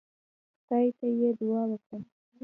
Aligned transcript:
خدای 0.63 0.87
ته 0.97 1.05
يې 1.19 1.29
دعا 1.39 1.61
وکړه. 1.69 1.97